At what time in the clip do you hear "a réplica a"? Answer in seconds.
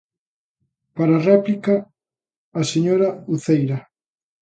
1.17-2.61